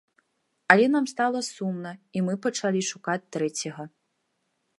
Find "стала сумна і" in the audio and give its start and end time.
1.13-2.25